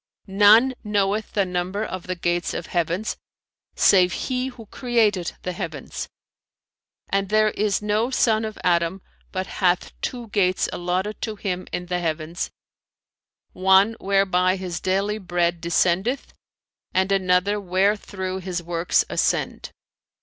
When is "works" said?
18.63-19.05